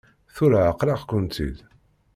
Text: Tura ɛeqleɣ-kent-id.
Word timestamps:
Tura 0.35 0.59
ɛeqleɣ-kent-id. 0.69 1.57